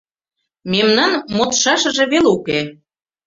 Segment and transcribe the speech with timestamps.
[0.71, 2.59] Мемнан модшашыже веле уке